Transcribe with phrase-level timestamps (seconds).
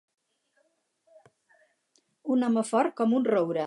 [2.37, 3.59] Un home fort com un roure.